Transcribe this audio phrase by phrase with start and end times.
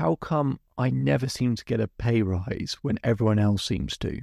[0.00, 4.22] how come I never seem to get a pay rise when everyone else seems to?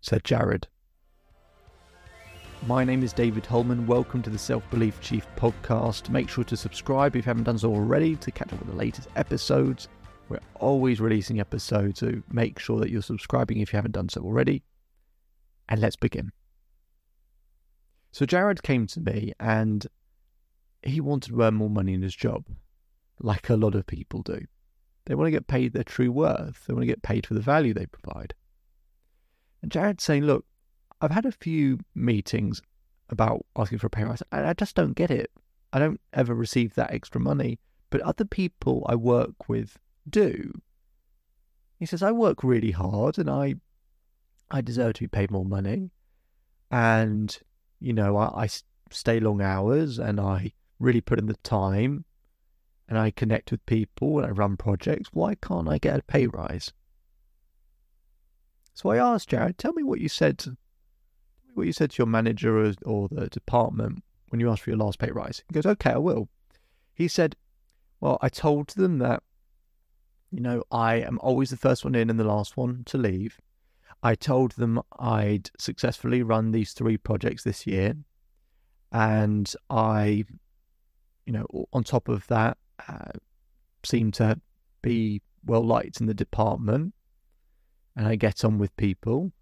[0.00, 0.66] said Jared.
[2.66, 3.86] My name is David Hulman.
[3.86, 6.08] Welcome to the Self Belief Chief podcast.
[6.08, 8.76] Make sure to subscribe if you haven't done so already to catch up with the
[8.76, 9.88] latest episodes.
[10.30, 14.22] We're always releasing episodes, so make sure that you're subscribing if you haven't done so
[14.22, 14.62] already.
[15.68, 16.32] And let's begin.
[18.12, 19.86] So, Jared came to me and
[20.82, 22.46] he wanted to earn more money in his job,
[23.24, 24.44] like a lot of people do.
[25.06, 27.40] They want to get paid their true worth, they want to get paid for the
[27.40, 28.34] value they provide.
[29.62, 30.44] And Jared's saying, Look,
[31.00, 32.62] I've had a few meetings
[33.08, 35.30] about asking for a pay rise, and I just don't get it.
[35.72, 37.58] I don't ever receive that extra money,
[37.90, 40.52] but other people I work with do.
[41.78, 43.56] He says, I work really hard and I
[44.50, 45.90] I deserve to be paid more money.
[46.70, 47.36] And,
[47.80, 48.48] you know, I, I
[48.90, 52.04] stay long hours and I really put in the time
[52.94, 55.10] and I connect with people and I run projects.
[55.12, 56.72] Why can't I get a pay rise?
[58.72, 60.44] So I asked Jared, tell me what you said
[61.54, 64.78] what you said to your manager or, or the department when you asked for your
[64.78, 65.42] last pay rise.
[65.48, 66.28] He goes, okay, I will.
[66.94, 67.34] He said,
[68.00, 69.24] well, I told them that,
[70.30, 73.40] you know, I am always the first one in and the last one to leave.
[74.04, 77.96] I told them I'd successfully run these three projects this year.
[78.92, 80.26] And I,
[81.26, 82.56] you know, on top of that,
[82.88, 83.12] uh,
[83.84, 84.40] seem to
[84.82, 86.94] be well liked in the department.
[87.96, 89.32] And I get on with people.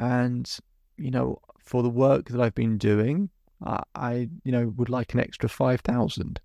[0.00, 0.50] And,
[0.96, 3.30] you know, for the work that I've been doing,
[3.64, 6.40] I, I you know, would like an extra 5,000.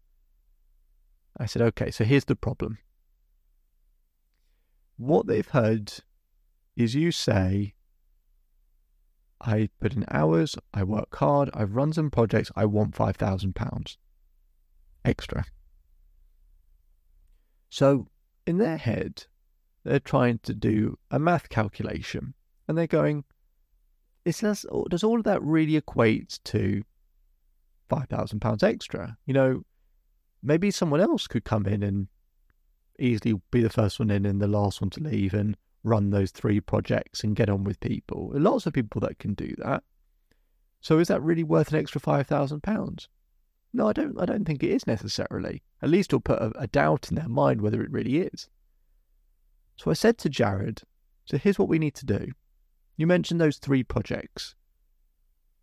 [1.37, 2.77] I said, okay, so here's the problem.
[4.97, 5.91] What they've heard
[6.75, 7.73] is you say,
[9.41, 13.97] I put in hours, I work hard, I've run some projects, I want £5,000
[15.05, 15.45] extra.
[17.69, 18.07] So
[18.45, 19.25] in their head,
[19.83, 22.33] they're trying to do a math calculation
[22.67, 23.23] and they're going,
[24.25, 26.83] is does, does all of that really equate to
[27.89, 29.17] £5,000 extra?
[29.25, 29.63] You know,
[30.43, 32.07] maybe someone else could come in and
[32.99, 36.31] easily be the first one in and the last one to leave and run those
[36.31, 38.31] three projects and get on with people.
[38.33, 39.83] Lots of people that can do that.
[40.81, 43.07] So is that really worth an extra five thousand pounds?
[43.71, 44.19] No, I don't.
[44.19, 45.61] I don't think it is necessarily.
[45.81, 48.49] At least it'll put a, a doubt in their mind whether it really is.
[49.75, 50.81] So I said to Jared,
[51.25, 52.31] "So here's what we need to do.
[52.97, 54.55] You mentioned those three projects.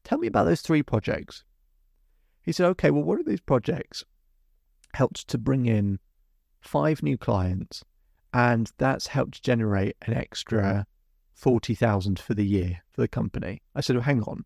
[0.04, 1.44] Tell me about those three projects."
[2.42, 4.04] He said, "Okay, well, what are these projects?
[4.94, 5.98] Helped to bring in
[6.60, 7.84] five new clients,
[8.32, 10.86] and that's helped generate an extra
[11.34, 14.44] forty thousand for the year for the company." I said, well, "Hang on,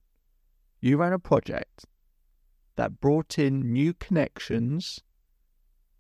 [0.81, 1.85] you ran a project
[2.81, 5.03] that brought in new connections,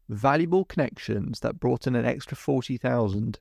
[0.08, 3.38] valuable connections that brought in an extra 40,000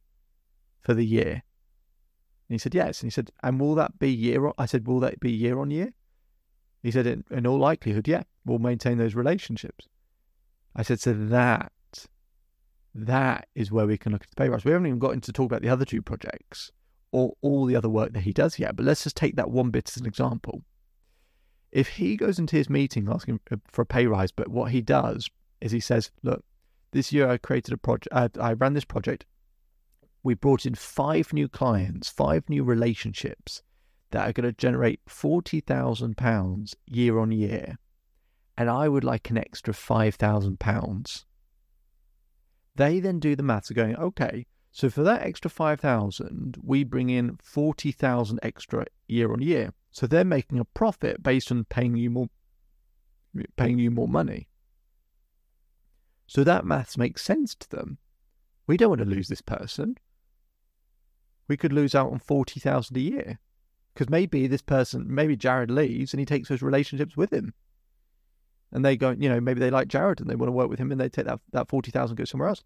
[0.82, 1.32] for the year.
[1.32, 3.00] And he said, yes.
[3.00, 4.52] And he said, and will that be year on?
[4.58, 5.94] I said, will that be year on year?
[6.84, 9.88] He said, in, in all likelihood, yeah, we'll maintain those relationships.
[10.76, 11.72] I said, so that,
[12.94, 14.66] that is where we can look at the pay rise.
[14.66, 16.74] We haven't even got into talk about the other two projects
[17.14, 19.70] or all the other work that he does yet, but let's just take that one
[19.70, 20.66] bit as an example
[21.72, 25.30] if he goes into his meeting asking for a pay rise, but what he does
[25.62, 26.44] is he says, "Look,
[26.92, 28.08] this year I created a project.
[28.12, 29.26] Uh, I ran this project.
[30.24, 33.62] We brought in five new clients, five new relationships
[34.12, 37.78] that are going to generate forty thousand pounds year on year,
[38.58, 41.26] and I would like an extra five thousand pounds."
[42.76, 47.10] They then do the maths of going, okay, so for that extra 5,000, we bring
[47.10, 49.74] in 40,000 extra year on year.
[49.92, 52.30] So they're making a profit based on paying you more
[53.58, 54.48] paying you more money.
[56.28, 57.98] So that maths makes sense to them.
[58.68, 59.98] We don't want to lose this person.
[61.48, 63.40] We could lose out on 40,000 a year.
[63.94, 67.54] Because maybe this person, maybe Jared leaves and he takes those relationships with him.
[68.72, 70.80] And they go, you know, maybe they like Jared and they want to work with
[70.80, 72.64] him and they take that, that 40,000 go somewhere else.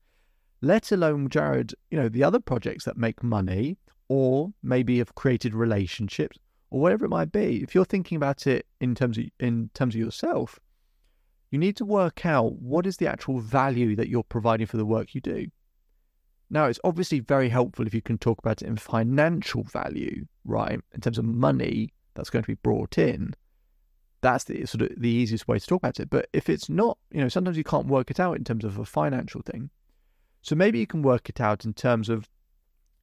[0.62, 3.78] Let alone Jared, you know, the other projects that make money
[4.10, 6.38] or maybe have created relationships
[6.74, 9.94] or whatever it might be, if you're thinking about it in terms of in terms
[9.94, 10.60] of yourself,
[11.52, 14.86] you need to work out what is the actual value that you're providing for the
[14.86, 15.46] work you do.
[16.50, 20.80] Now, it's obviously very helpful if you can talk about it in financial value, right?
[20.94, 23.36] In terms of money that's going to be brought in.
[24.22, 26.10] That's the sort of the easiest way to talk about it.
[26.10, 28.80] But if it's not, you know, sometimes you can't work it out in terms of
[28.80, 29.70] a financial thing.
[30.42, 32.28] So maybe you can work it out in terms of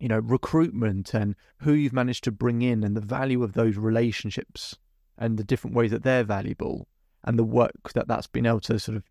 [0.01, 3.77] you know, recruitment and who you've managed to bring in and the value of those
[3.77, 4.77] relationships
[5.19, 6.89] and the different ways that they're valuable
[7.25, 9.05] and the work that that's been able to sort of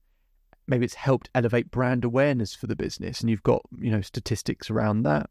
[0.68, 4.70] maybe it's helped elevate brand awareness for the business and you've got, you know, statistics
[4.70, 5.30] around that.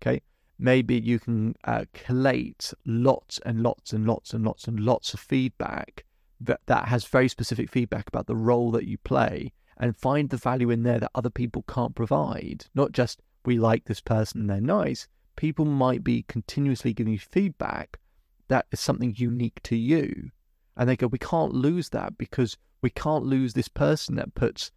[0.00, 0.22] Okay.
[0.58, 5.20] Maybe you can uh, collate lots and lots and lots and lots and lots of
[5.20, 6.04] feedback
[6.40, 10.36] that, that has very specific feedback about the role that you play and find the
[10.36, 12.66] value in there that other people can't provide.
[12.74, 15.08] Not just we like this person and they're nice.
[15.36, 17.98] People might be continuously giving you feedback
[18.50, 20.30] that is something unique to you.
[20.76, 24.72] And they go, we can't lose that because we can't lose this person that puts,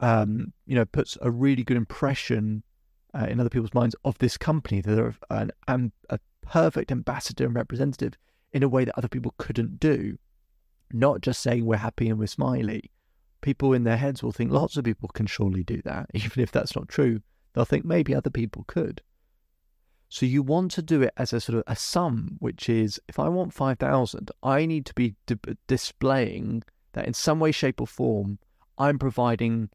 [0.00, 2.62] um, you know, puts a really good impression
[3.14, 4.80] uh, in other people's minds of this company.
[4.80, 8.14] They're an, an, a perfect ambassador and representative
[8.52, 10.18] in a way that other people couldn't do.
[10.90, 12.90] Not just saying we're happy and we're smiley.
[13.42, 16.50] People in their heads will think lots of people can surely do that, even if
[16.50, 17.20] that's not true.
[17.52, 19.02] They'll think maybe other people could.
[20.08, 23.18] So you want to do it as a sort of a sum, which is if
[23.18, 25.36] I want 5,000, I need to be d-
[25.66, 26.62] displaying
[26.92, 28.38] that in some way, shape, or form,
[28.78, 29.68] I'm providing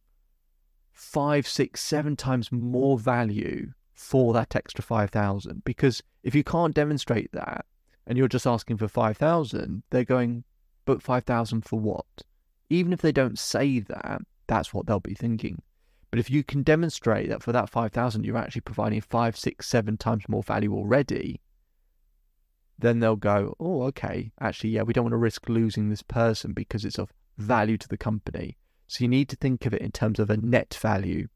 [0.91, 5.63] five, six, seven times more value for that extra 5,000.
[5.63, 7.65] Because if you can't demonstrate that
[8.07, 10.43] and you're just asking for 5,000, they're going,
[10.85, 12.05] but 5,000 for what?
[12.69, 15.61] Even if they don't say that, that's what they'll be thinking.
[16.13, 19.97] But if you can demonstrate that for that 5,000, you're actually providing five, six, seven
[19.97, 21.41] times more value already,
[22.77, 26.53] then they'll go, oh, okay, actually, yeah, we don't want to risk losing this person
[26.53, 28.57] because it's of value to the company.
[28.85, 31.29] So you need to think of it in terms of a net value.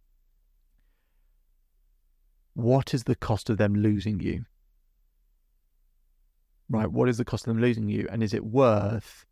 [2.54, 4.46] What is the cost of them losing you?
[6.70, 8.08] Right, what is the cost of them losing you?
[8.12, 9.26] And is it worth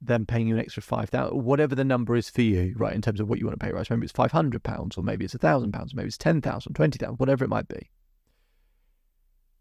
[0.00, 2.94] them paying you an extra five thousand, whatever the number is for you, right?
[2.94, 3.86] In terms of what you want to pay, right?
[3.86, 6.40] So maybe it's five hundred pounds, or maybe it's a thousand pounds, maybe it's ten
[6.40, 7.90] thousand, twenty thousand, whatever it might be.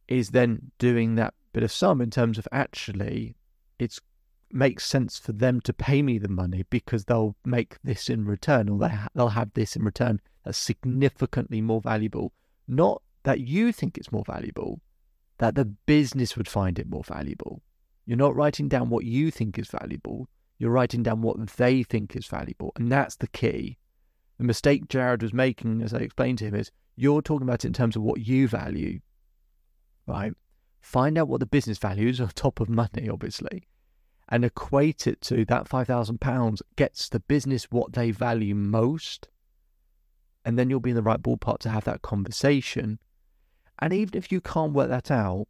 [0.07, 3.36] Is then doing that bit of sum in terms of actually,
[3.80, 4.00] it's
[4.51, 8.69] makes sense for them to pay me the money because they'll make this in return,
[8.69, 12.31] or they ha- they'll have this in return that's significantly more valuable.
[12.68, 14.80] Not that you think it's more valuable,
[15.40, 17.62] that the business would find it more valuable.
[18.07, 20.30] You're not writing down what you think is valuable.
[20.57, 22.71] You're writing down what they think is valuable.
[22.77, 23.77] And that's the key.
[24.38, 27.68] The mistake Jared was making, as I explained to him, is you're talking about it
[27.68, 29.01] in terms of what you value,
[30.07, 30.31] right?
[30.80, 33.68] Find out what the business values on top of money, obviously,
[34.30, 39.27] and equate it to that £5,000 gets the business what they value most.
[40.45, 43.00] And then you'll be in the right ballpark to have that conversation.
[43.80, 45.48] And even if you can't work that out,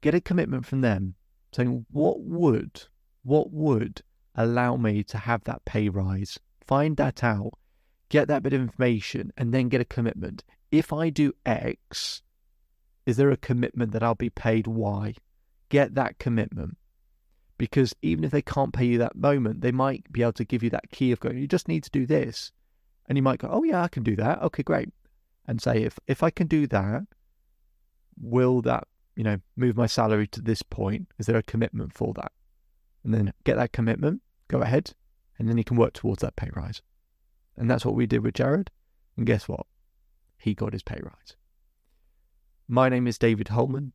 [0.00, 1.16] get a commitment from them
[1.52, 2.82] saying what would
[3.22, 4.02] what would
[4.34, 6.38] allow me to have that pay rise?
[6.60, 7.52] Find that out
[8.08, 10.44] get that bit of information and then get a commitment.
[10.70, 12.22] If i do x
[13.06, 15.14] is there a commitment that i'll be paid y?
[15.68, 16.76] Get that commitment.
[17.58, 20.62] Because even if they can't pay you that moment they might be able to give
[20.62, 22.52] you that key of going you just need to do this.
[23.06, 24.42] And you might go oh yeah i can do that.
[24.42, 24.90] Okay great.
[25.46, 27.02] And say if if i can do that
[28.20, 28.86] will that
[29.18, 31.08] you know, move my salary to this point?
[31.18, 32.30] Is there a commitment for that?
[33.02, 34.92] And then get that commitment, go ahead,
[35.36, 36.82] and then you can work towards that pay rise.
[37.56, 38.70] And that's what we did with Jared.
[39.16, 39.66] And guess what?
[40.36, 41.34] He got his pay rise.
[42.68, 43.92] My name is David Hulman.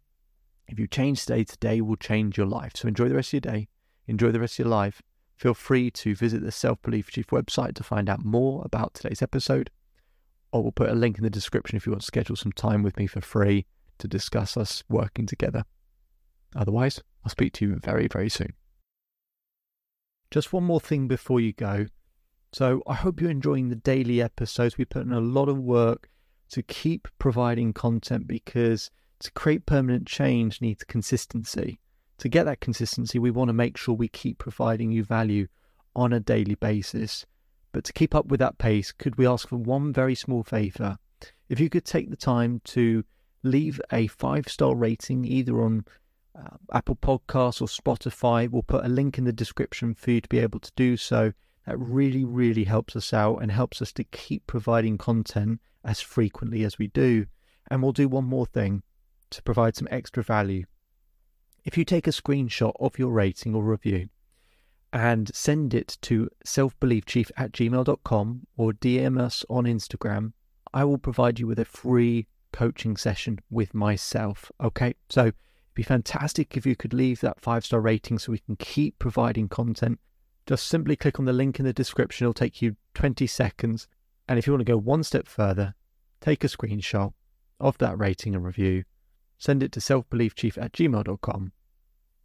[0.68, 2.74] If you change today, today will change your life.
[2.76, 3.70] So enjoy the rest of your day,
[4.08, 5.02] enjoy the rest of your life.
[5.38, 9.22] Feel free to visit the Self Belief Chief website to find out more about today's
[9.22, 9.70] episode.
[10.52, 12.84] Or we'll put a link in the description if you want to schedule some time
[12.84, 13.66] with me for free
[14.00, 15.64] to discuss us working together.
[16.56, 18.54] Otherwise, I'll speak to you very, very soon.
[20.32, 21.88] Just one more thing before you go.
[22.52, 24.78] So, I hope you're enjoying the daily episodes.
[24.78, 26.10] We put in a lot of work
[26.50, 31.80] to keep providing content because to create permanent change needs consistency.
[32.20, 35.48] To get that consistency, we want to make sure we keep providing you value
[35.96, 37.26] on a daily basis.
[37.72, 40.98] But to keep up with that pace, could we ask for one very small favour?
[41.50, 43.04] If you could take the time to
[43.44, 45.86] leave a five star rating either on
[46.36, 48.50] uh, Apple Podcasts or Spotify.
[48.50, 51.34] We'll put a link in the description for you to be able to do so.
[51.68, 56.64] That really, really helps us out and helps us to keep providing content as frequently
[56.64, 57.28] as we do.
[57.70, 58.84] And we'll do one more thing
[59.30, 60.66] to provide some extra value.
[61.64, 64.10] If you take a screenshot of your rating or review
[64.92, 70.34] and send it to selfbeliefchief at gmail.com or DM us on Instagram,
[70.74, 74.50] I will provide you with a free coaching session with myself.
[74.62, 75.36] Okay, so it'd
[75.74, 79.50] be fantastic if you could leave that five star rating so we can keep providing
[79.50, 80.00] content.
[80.46, 83.88] Just simply click on the link in the description, it'll take you 20 seconds.
[84.28, 85.74] And if you want to go one step further,
[86.22, 87.14] take a screenshot
[87.60, 88.84] of that rating and review,
[89.38, 91.52] send it to selfbeliefchief at gmail.com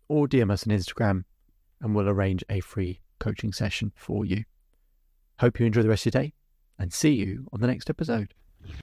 [0.08, 1.24] or DM us on Instagram,
[1.80, 4.44] and we'll arrange a free coaching session for you.
[5.38, 6.32] Hope you enjoy the rest of your day,
[6.78, 8.34] and see you on the next episode.